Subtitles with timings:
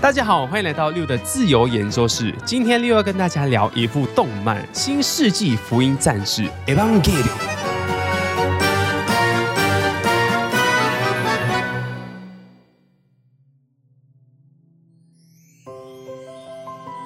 [0.00, 2.34] 大家好，欢迎来到六的自由研究室。
[2.44, 7.22] 今天六要跟大家聊一部动漫《新世纪福音战士》Evangelion。《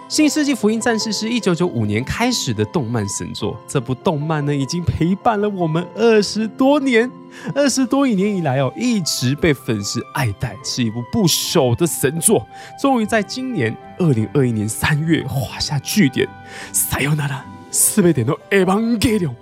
[0.10, 3.60] 新世纪福音战士》是一九九五年开始的动漫神作。
[3.68, 7.10] 这部动漫呢，已经陪伴了我们二十多年，
[7.56, 12.46] 二十多亿年以来哦，一直被粉丝爱戴，是一部不朽的神作。
[12.80, 16.28] 终于在今年二零二一年三月画下句点。
[16.72, 19.36] さよなら、すべてのエヴァンゲリオン。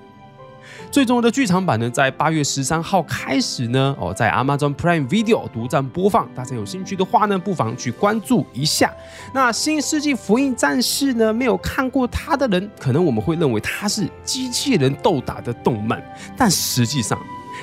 [0.97, 6.27] 最终的剧场版呢，在八月十三号开始呢，哦，在 Amazon Prime Video 独占播放。
[6.35, 8.91] 大家有兴趣的话呢，不妨去关注一下。
[9.35, 16.03] 那《新世纪福音战士》呢，没有看过它的人，可能我们会认为它是机器人斗打的动漫，
[16.35, 17.21] 但实际上，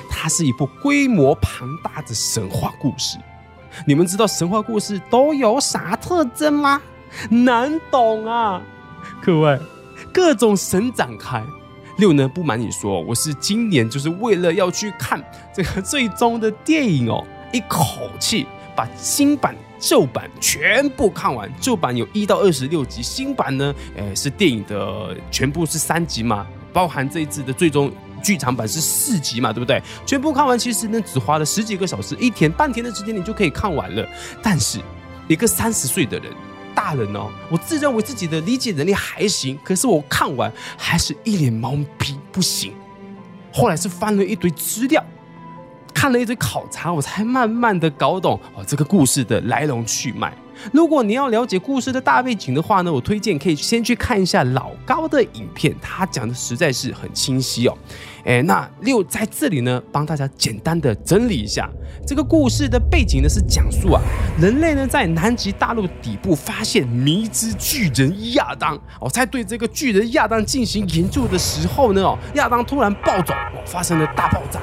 [0.08, 3.18] 它是一部规模庞大的神话故事。
[3.84, 6.80] 你们知道神话故事都有啥特征吗？
[7.28, 8.62] 难懂啊，
[9.20, 9.58] 各位，
[10.12, 11.42] 各种神展开。
[11.98, 15.22] 六呢，不瞒你说，我是今年就是为了要去看
[15.54, 21.48] 这个最终的电影哦， 一口气把新版、旧版全部看完。
[21.60, 29.80] 旧版有一到二十六集，新版呢，呃是电影的全部是三集嘛，包含这一次的最终剧场版是四集嘛，对不对？
[30.04, 34.04] 全部看完其实呢，只花了十几个小时，一天半天的时间你就可以看完了。
[34.42, 34.80] 但是
[35.28, 36.32] 一个三十岁的人。
[36.74, 42.72] 大人哦，我自认为自己的理解能力还行，可是我看完还是一脸懵逼，不行。
[43.52, 45.02] 后来是翻了一堆资料，
[45.94, 50.36] 看了一堆考察，我才慢慢的搞懂哦这个故事的来龙去脉。
[50.72, 57.76] 如果你要了解故事的大背景的话呢，我推荐可以先去看一下老高的影片，他讲的实在是很清晰哦。
[58.24, 61.68] 诶，那六在这里呢，帮大家简单的整理一下。
[62.06, 64.00] 这个故事的背景呢，是讲述啊，
[64.40, 68.74] 人类呢在南极大陆底部发现迷之巨人亚当。
[68.98, 74.58] 哦，在对这个巨人亚当进行研究的时候呢，哦，亚当突然暴走，哦，发生了大爆炸，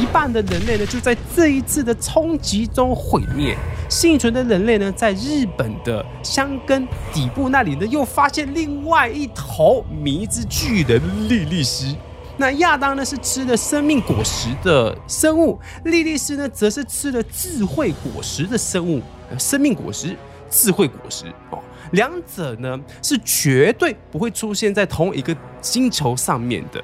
[0.00, 3.56] 一半的人类呢就在这一次的冲击中毁灭，
[3.88, 11.92] 幸存的人类呢，在日本的箱根底部那里呢，又发现另外一头迷之巨人莉莉丝。
[12.40, 19.02] 那亚当呢是吃了生命果实的生物，莉莉丝呢则是吃了智慧果实的生物。
[19.38, 20.16] 生命果实、
[20.48, 21.58] 智慧果实哦，
[21.92, 26.82] 两者呢是绝对不会出现在同一个星球上面的。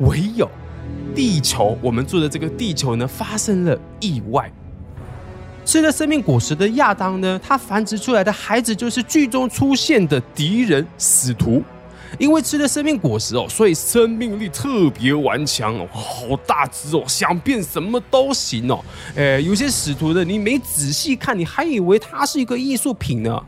[0.00, 0.46] 唯有
[1.14, 4.52] 地球，我们住的这个地球呢发生了意外。
[5.64, 11.62] 吃了生命果实的亚当呢，他繁殖出来的孩子就是剧中出现的敌人使徒。
[12.18, 18.84] 因为吃了生命果实哦，所以生命力特别顽强哦，好大只哦，想变什么都行哦。
[19.14, 23.40] 诶，有些使徒呢，你没仔细看，你还以为它是一个艺术品呢。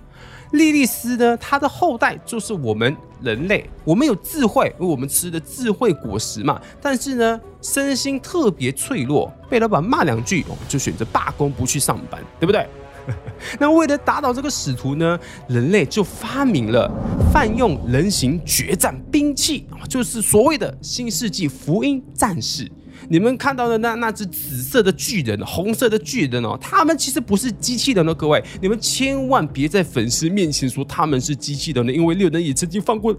[0.53, 6.61] 莉莉丝呢，它的后代就是我们人类，我们有智慧，我们吃的智慧果实嘛。
[6.81, 12.67] 但是呢，身心特别脆弱，被老板骂两句哦，就选择罢工不去上班，对不对？
[13.59, 15.19] 那为了打倒这个使徒呢，
[15.49, 16.91] 人类就发明了
[17.33, 22.71] 泛用人形决战兵器，就是所谓的新世纪福音战士。
[23.09, 33.15] 你们看到的那那只紫色的巨人、红色的巨人哦，他们其实不是机器人哦，各位，你们千万别在粉丝面前说他们是机器人呢，因为六人也曾经犯过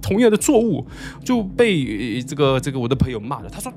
[0.00, 0.86] 同样的错误，
[1.24, 3.50] 就被这个这个我的朋友骂了。
[3.50, 3.72] 他说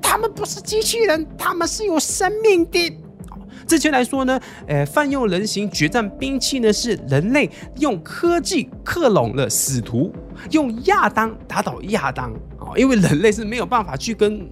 [0.00, 2.98] 他们不是机器人，他们是有生命的。
[3.66, 10.12] 之前来说呢，呃，泛用人形决战兵器呢，是人类用科技克隆了使徒，
[10.50, 14.46] 用亚当打倒亚当啊，因为人类是没有办法去跟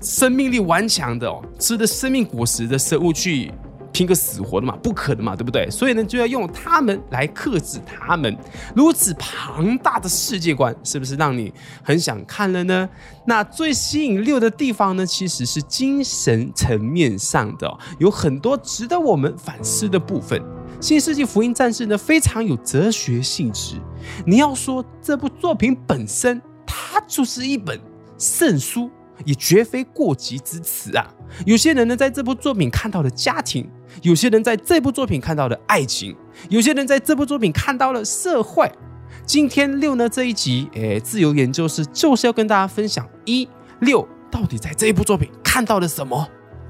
[0.00, 3.52] 生命力顽强的哦，吃的生命果实的生物去。
[4.00, 5.68] 拼个死活的嘛，不可能嘛，对不对？
[5.68, 8.34] 所以呢，就要用他们来克制他们。
[8.74, 11.52] 如此庞大的世界观，是不是让你
[11.82, 12.88] 很想看了呢？
[13.26, 20.42] 那最吸引六的地方呢，其实是精神层面上的，有很多值得我们反思的部分。
[20.80, 23.74] 新世纪福音战士呢，非常有哲学性质。
[24.24, 27.78] 你要说这部作品本身，它就是一本
[28.16, 28.90] 圣书，
[29.26, 31.06] 也绝非过激之词啊。
[31.44, 33.70] 有些人呢，在这部作品看到了家庭。
[34.02, 36.16] 有些人在这部作品看到了爱情，
[36.48, 38.70] 有些人在这部作品看到了社会。
[39.26, 43.48] 今天六呢这一集，诶，自由研究室就是要跟大家分享一
[43.80, 46.28] 六到底在这一部作品看到了什么。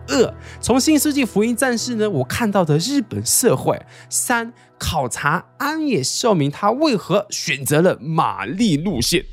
[0.09, 3.81] 二从新世纪福音战士呢，我看到的日本社会。
[4.09, 9.25] 三考察安野秀明他为何选择了玛丽路线。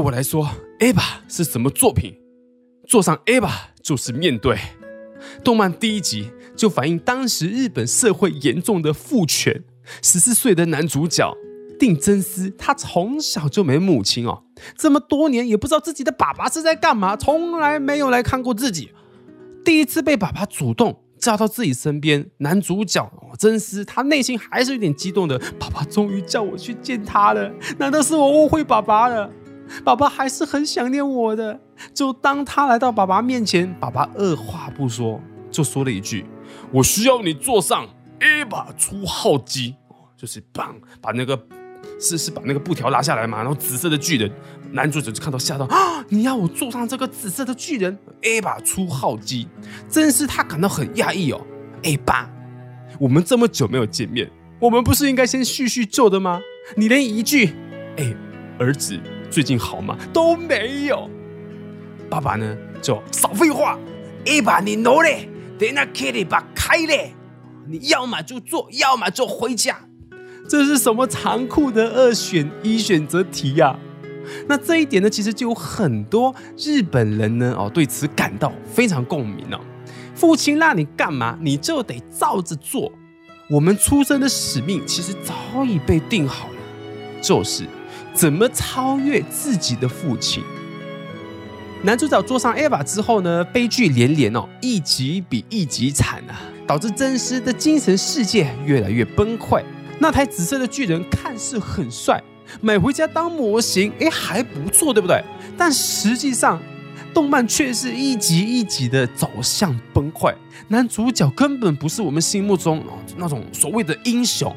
[0.00, 0.44] 我来说，
[0.78, 0.94] 《，Ava》
[1.28, 2.16] 是什么作品？
[2.88, 3.50] 坐上 Ava
[3.82, 4.58] 就是面对。
[5.44, 9.62] 动漫第一集就反映当时日本社会严重的父权。
[10.02, 11.36] 十四岁的男主角
[11.78, 14.44] 定真司，他从小就没母亲哦，
[14.78, 18.90] 这么多年也不知道自己的爸爸是在干嘛，从来没有来看过自己。
[19.64, 25.38] 第一次被爸爸主动叫到自己身边，男主角真司他内心还是有点激动的。
[25.58, 29.30] 爸爸终于叫我去见他了，难道是我误会爸爸了？
[29.84, 31.60] 爸爸还是很想念我的。
[31.94, 35.20] 就当他来到爸爸面前，爸爸二话不说
[35.50, 36.24] 就说了一句
[36.72, 37.88] ：“我需要你坐上
[38.20, 39.74] Eva 初号机。”
[40.16, 41.46] 就是棒，把那个
[41.98, 44.30] 是是把那个布条拉下来嘛，然后紫色的巨人，
[44.72, 46.04] 男主角就看到吓到啊！
[46.10, 49.48] 你要我坐上这个紫色的巨人？Eva 初号机，
[49.88, 51.40] 真是他感到很讶异哦。
[51.84, 52.30] A 八，
[52.98, 56.42] 我们这么久没有见面，我们不是应该先叙叙旧的吗？
[56.76, 57.54] 你连一句
[57.96, 58.14] 哎
[58.58, 59.00] 儿子
[59.30, 61.08] 最近好吗都没有。
[62.08, 63.78] 爸爸呢就少废话
[64.24, 65.28] 一把你挪嘞，
[65.58, 67.14] 等那 Kitty 把开嘞，
[67.66, 69.78] 你要么就做，要么就回家。
[70.48, 73.78] 这是什么残酷的二选一选择题呀？
[74.48, 79.60] 那这一点呢，其实就有很多日本人呢哦，对此感到非常共鸣哦。
[80.14, 82.92] 父亲让你干嘛，你就得照着做。
[83.48, 86.54] 我们出生的使命其实早已被定好了，
[87.22, 87.64] 就是
[88.14, 90.42] 怎么超越自己的父亲。
[91.82, 99.64] 男主角坐上 Eva 之后呢，悲剧连连哦，一集比一集惨啊，导致真司的精神世界越来越崩溃。
[99.98, 102.22] 那台紫色的巨人看似很帅，
[102.60, 105.24] 买回家当模型，哎，还不错，对不对？
[105.56, 106.60] 但实际上，
[107.14, 110.34] 动漫却是一集一集的走向崩溃。
[110.68, 112.84] 男主角根本不是我们心目中
[113.16, 114.54] 那种所谓的英雄，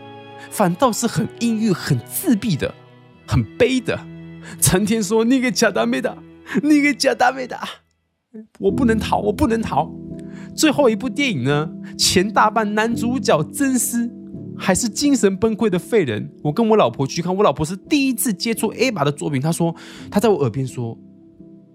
[0.51, 2.73] 反倒是很阴郁、很自闭的、
[3.27, 3.99] 很悲的，
[4.59, 6.17] 成天说你个假大妹的，
[6.61, 7.57] 你个假大妹的，
[8.59, 9.91] 我不能逃，我不能逃。
[10.55, 14.11] 最后一部电影呢，前大半男主角真丝。
[14.55, 16.31] 还是精神崩溃的废人。
[16.43, 19.41] 我跟我老婆去看，我老婆是第一次接触 Eva 的作品。
[19.41, 19.75] 她说，
[20.11, 20.95] 她在我耳边说，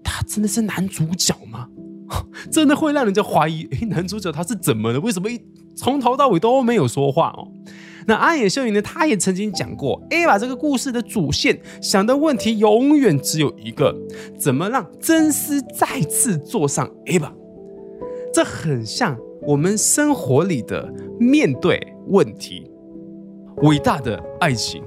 [0.01, 1.67] 他真的是男主角吗？
[2.49, 4.99] 真的会让人家怀疑，诶，男主角他是怎么了？
[5.01, 5.37] 为什么一
[5.79, 7.47] 从头到尾都没有说话哦？
[8.05, 8.81] 那安野秀明呢？
[8.81, 13.95] 他也曾经讲过，Eva 这个故事的主线想的问题永远只有一个：
[14.37, 17.31] 怎么让真丝再次坐上 Eva？
[18.33, 22.69] 这很像我们生活里的面对问题。
[23.61, 24.83] 伟大的爱情，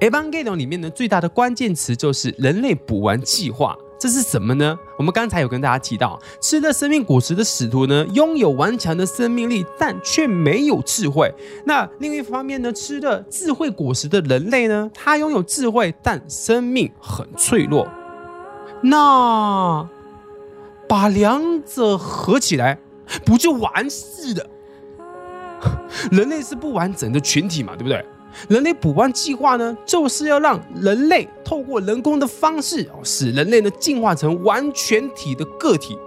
[0.10, 3.74] 《Evangelion》里面呢，最大的关键词就是人类补完计划。
[4.04, 4.78] 这是什么呢？
[4.98, 11.32] 我们刚才有跟大家提到，吃了生命果实的使徒呢，拥有顽强的生命力，但却没有智慧。
[11.64, 17.88] 那另一方面呢，吃了智慧果实的人类呢，他拥有智慧，但生命很脆弱。
[18.82, 19.88] 那
[20.86, 22.78] 把两者合起来，
[23.24, 24.46] 不就完事了？
[26.12, 28.04] 人类是不完整的群体嘛，对不对？
[28.48, 35.98] 人类补完计划呢，就是要让人类透过人工的方式哦，使人类呢进化成完全体的个体。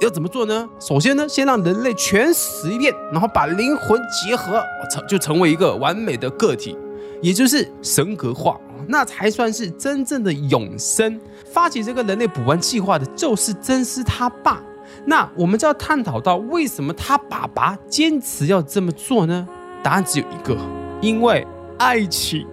[0.00, 0.68] 要怎么做呢？
[0.78, 6.74] 首先呢，先让人类全死一遍，然后把灵魂结合，成就成为一个完美的个体，
[7.20, 8.58] 也就是神格化，
[8.88, 11.20] 那才算是真正的永生。
[11.44, 14.62] 发起这个人类补完计划的就是真司他爸。
[15.04, 19.46] 那我们就要探讨到，为什么他爸爸坚持要这么做呢？
[19.82, 20.56] 答案只有一个，
[21.00, 21.46] 因为
[21.78, 22.46] 爱情，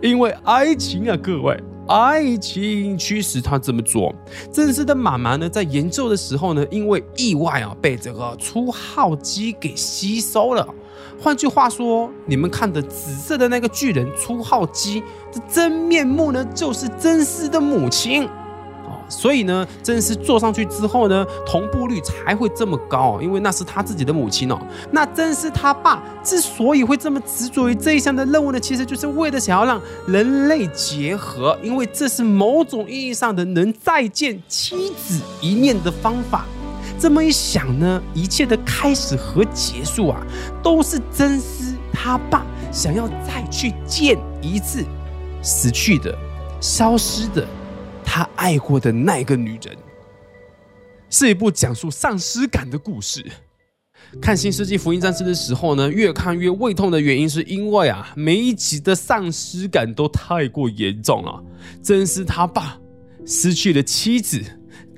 [0.00, 4.14] 因为爱情啊，各位，爱情驱使他这么做。
[4.50, 10.66] 真丝的妈妈呢，在研究的时候呢，因为意外啊，被这个初号机给吸收了。
[11.20, 18.26] 换句话说，你们看的紫色的那个巨人初号机的真面目呢，就是真丝的母亲。
[19.12, 24.58] 所以呢，真丝坐上去之后呢，同步率才会这么高，因为那是他自己的母亲哦。
[24.90, 36.46] 那真丝他爸之所以会这么执着于这一项的任务呢，其实就是为了想要让人类结合，因为这是某种意义上的能再见妻子一面的方法。
[36.98, 40.20] 这么一想呢，一切的开始和结束啊，
[40.62, 44.84] 都是真丝他爸想要再去见一次
[45.42, 46.16] 死去的、
[46.60, 47.46] 消失的。
[48.14, 49.74] 他爱过的那个女人，
[51.08, 53.24] 是一部讲述丧尸感的故事。
[54.20, 61.42] 看《新世纪福音战士》的时候呢，越看越胃痛的原因，是因为啊，每一集的丧尸感都太过严重了。
[61.82, 62.78] 真司他爸
[63.24, 64.42] 失去了妻子，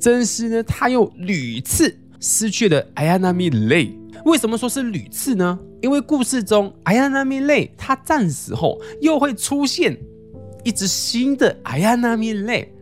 [0.01, 3.33] 真司呢，他又屡次失去了綾波
[3.69, 3.97] 丽。
[4.25, 5.57] 为什么说是屡次呢？
[5.81, 9.97] 因为故事中綾波丽他战死后，又会出现
[10.65, 12.74] 一只新的綾波丽。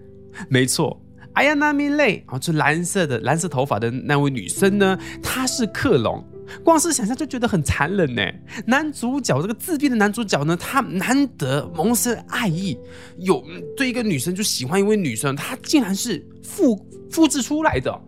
[0.48, 1.00] 没错，
[1.34, 6.24] 哎呀，那米泪啊，这蓝色的蓝色头发的那位女生呢，她是克隆。
[6.62, 8.22] 光是想象就觉得很残忍呢。
[8.66, 12.76] 男主角这个自闭的男主角呢，他难得萌生爱意，
[13.16, 13.42] 有
[13.74, 16.76] 对一个女生就喜欢一位女生，他竟然是复
[17.10, 17.98] 复制出来的。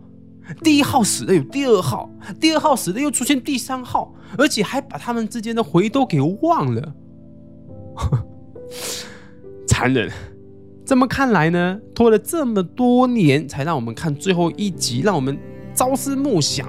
[0.61, 2.07] 第一号死了，有第二号，
[2.39, 6.93] 第二号死了又出现第三号，而且还把他们之间的回忆都给忘了，
[9.65, 10.11] 残忍。
[10.85, 15.35] 这么看来呢，拖了这么多年才让我们看最后一集，让我们
[15.73, 16.67] 朝思暮想，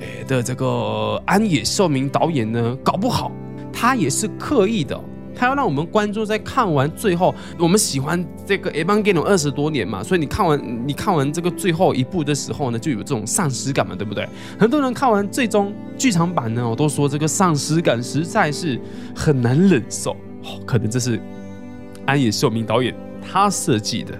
[0.00, 3.32] 哎的这个安野秀明导演呢，搞不好
[3.72, 4.98] 他也是刻意的。
[5.38, 14.26] 他要让我们观众在看完最后，我们喜欢这个《Evangelion》二十多年嘛，所以你看完你看完这个最后一部的时候呢，就有这种丧失感嘛，对不对？
[14.58, 18.80] 很多人看完最终剧场版呢，我都说这个丧失感实在是
[19.14, 20.12] 很难忍受。
[20.44, 21.20] 哦，可能这是
[22.06, 22.94] 安野秀明导演
[23.30, 24.18] 他设计的。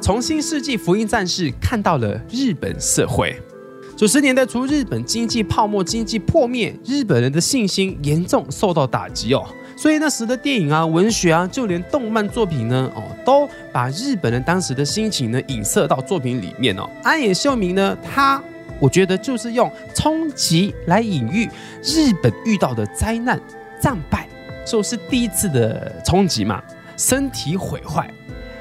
[0.00, 3.36] 从《新世纪福音战士》看到了日本社会。
[3.96, 9.42] 九十年代初，日本经济泡沫、经济破灭，日本人的信心严重受到打击哦。
[9.74, 16.88] 所以那时的电影啊、文学啊，就连动漫作品呢，哦，都把日本人当时的心情呢，影射到作品里面哦。
[17.02, 18.42] 安野秀明呢，他
[18.80, 21.48] 我觉得就是用冲击来隐喻
[21.82, 23.40] 日本遇到的灾难、
[23.80, 24.28] 战败，
[24.66, 26.62] 就是第一次的冲击嘛，
[26.96, 28.10] 身体毁坏。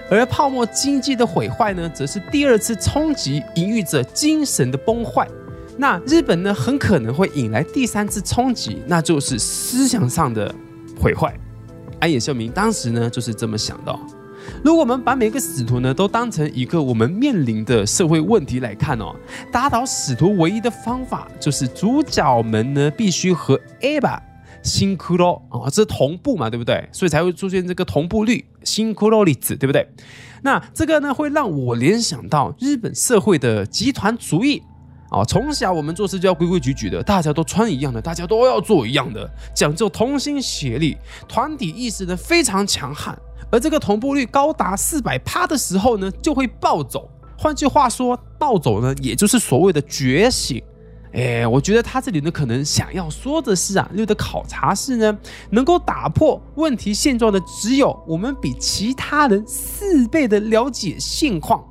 [0.10, 5.28] 而泡沫经济的毁坏呢，则是第二次冲击，隐喻着精神的崩坏。
[5.78, 10.54] 那日本呢，很可能会引来第三次冲击，那就是思想上的
[11.02, 11.36] 毁坏。
[12.00, 14.00] 安野秀明当时呢，就是这么想的。
[14.64, 19.16] 如果我们把每个使徒呢，都当成一个我们面临的社会问题来看哦，
[19.52, 24.20] 打倒使徒唯一的方法，就是主角们呢，必须和 Eva。
[24.64, 26.90] 辛苦咯啊，这是同步嘛，对不对？
[26.92, 29.88] 所以才会出现这个同步率，辛苦咯粒子，对不对？
[30.42, 34.64] 那这个呢，会让我联想到日本社会的集团主义
[35.12, 35.24] 啊。
[35.24, 40.98] 从小我们做事就要规规矩矩的，大家都穿一样的，大家都要做一样的，讲究同心协力，
[41.28, 43.16] 团体意识呢非常强悍。
[43.52, 47.10] 而这个同步率高达四百趴的时候呢，就会暴走。
[47.38, 50.62] 换句话说，暴走呢，也就是所谓的觉醒。
[51.14, 55.18] 哎，我觉得他这里呢，可能想要说的是啊，六的考察室呢，
[55.50, 61.64] 能够打破问题现状的，只有我们比其他人四倍的了解现况，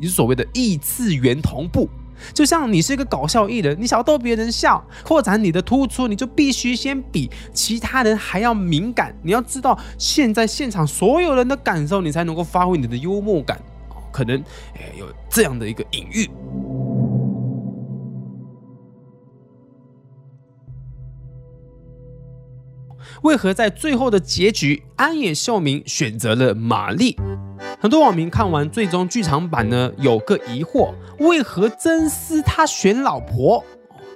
[0.00, 1.88] 也是所谓的异次元同步。
[2.32, 9.14] 就像你是一个搞笑艺人，你想要逗别人笑，扩展你的突出，你就必须先比其他人还要敏感。
[9.22, 13.60] 你要知道现在现场所有人的感受，你才能够发挥你的幽默感。
[14.10, 14.36] 可能
[14.74, 16.28] 哎，有这样的一个隐喻。
[23.22, 27.16] 为何在最后的结局，安野秀明选择了玛丽？
[27.80, 33.64] 很多网民看完最终剧场版呢，有个疑惑：为何真丝他选老婆，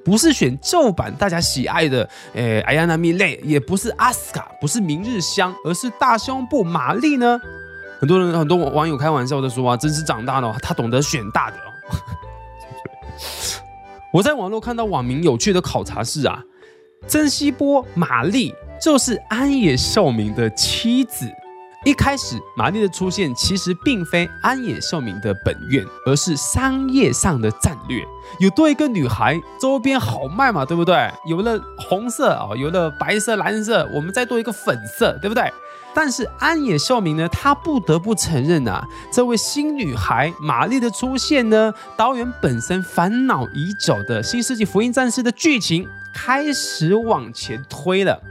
[0.05, 2.09] 不是选旧版大家喜爱的？
[2.35, 7.41] 诶，艾亚娜米泪，也不是阿斯卡，不是明日香，而是大胸部玛丽呢？
[8.01, 11.71] 很多人，很多网友开玩笑的说啊，真丝长大了，他懂得选大的哦。
[14.13, 16.43] 我在网络看到网民有趣的考察是啊，
[17.07, 18.55] 真希波玛丽。
[18.83, 21.31] 就是安野秀明的妻子。
[21.85, 28.05] 一开始，玛丽的出现其实并非安野秀明的本愿，而是商业上的战略。
[28.39, 31.11] 有多一个女孩，周边好卖嘛，对不对？
[31.27, 35.53] 有了红色啊，有了白色、蓝色，我们再多一个粉色，对不对？
[35.93, 48.23] 但是安野秀明呢，他不得不承认啊，这位新女孩玛丽的出现呢，导演本身烦恼已久的《新世纪福音战士》的剧情开始往前推了。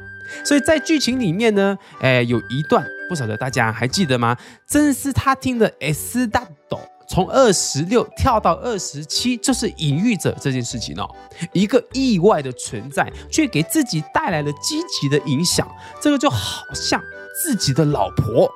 [0.45, 4.37] 所以在剧情里面呢，诶，有一段不晓得大家还记得吗？
[4.65, 11.05] 真丝他听的 S 大斗从二十六跳到二十七，就是隐喻着这件事情哦。
[11.51, 17.01] 一个意外的存在，却给自己带来了积极的影响，这个就好像
[17.43, 18.49] 自己的老婆。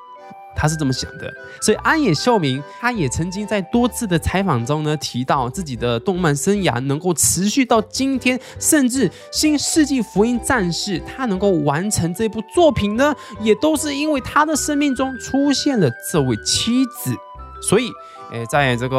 [0.56, 1.32] 他是这么想的，
[1.62, 17.14] 所以安野秀明他也曾经在多次的采访中呢提到自己的动漫生涯能够持续到今天，甚至《新世纪福音战士》他能够完成这部作品呢，也都是因为他的生命中出现了这位妻子。
[17.62, 17.90] 所以，
[18.32, 18.98] 诶，在这个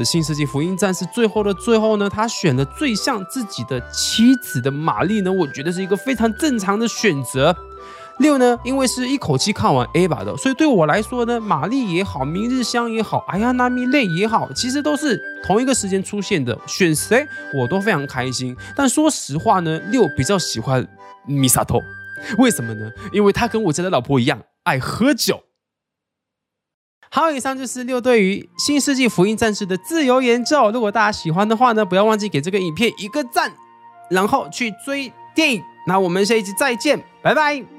[0.04, 7.56] 《新世纪福音战士》最后的最后呢，他选了最像自己的妻子的玛丽呢，我觉得是一个非常正常的选择。
[8.18, 18.56] 六呢，因为是一口气看完 A 把的，所以对我来说呢，玛丽也好，明日香也好，哎呀，娜米泪也好，其实都是同一个时间出现的，选谁我都非常开心。
[18.74, 20.86] 但说实话呢，六比较喜欢
[21.26, 21.82] 米萨托，
[22.38, 22.90] 为什么呢？
[23.12, 25.42] 因为他跟我家的老婆一样爱喝酒。
[27.10, 30.70] 好，以上就是六对于《新世纪福音战士》的自由研究。
[30.70, 33.52] 如果大家喜欢的话呢，不要忘记给这个影片一个赞，
[34.10, 35.62] 然后去追电影。
[35.86, 37.75] 那我们下一集再见，拜拜。